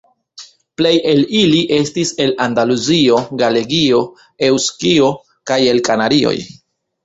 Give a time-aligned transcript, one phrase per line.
[0.81, 4.03] Plej el ili estis el Andaluzio, Galegio,
[4.51, 5.15] Eŭskio
[5.53, 6.37] kaj el Kanarioj.